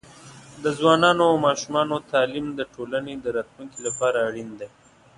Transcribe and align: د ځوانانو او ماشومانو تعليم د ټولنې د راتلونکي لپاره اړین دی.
د 0.63 0.65
ځوانانو 0.77 1.23
او 1.29 1.35
ماشومانو 1.47 1.95
تعليم 2.11 2.47
د 2.53 2.61
ټولنې 2.73 3.13
د 3.19 3.25
راتلونکي 3.37 3.79
لپاره 3.87 4.17
اړین 4.27 4.49
دی. 4.59 4.69